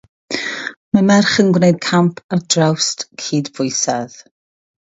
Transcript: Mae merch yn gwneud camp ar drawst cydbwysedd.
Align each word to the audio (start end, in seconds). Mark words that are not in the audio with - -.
Mae 0.97 1.03
merch 1.09 1.33
yn 1.43 1.51
gwneud 1.57 1.77
camp 1.89 2.23
ar 2.37 2.41
drawst 2.57 3.07
cydbwysedd. 3.27 4.21